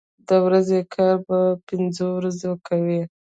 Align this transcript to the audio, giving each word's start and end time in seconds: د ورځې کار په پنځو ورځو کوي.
د 0.27 0.29
ورځې 0.45 0.79
کار 0.93 1.15
په 1.27 1.37
پنځو 1.67 2.07
ورځو 2.13 2.51
کوي. 2.67 3.01